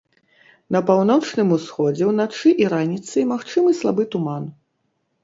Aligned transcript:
На 0.75 0.79
паўночным 0.87 1.51
усходзе 1.57 2.07
ўначы 2.11 2.53
і 2.63 2.71
раніцай 2.73 3.23
магчымы 3.33 3.75
слабы 3.81 4.03
туман. 4.17 4.49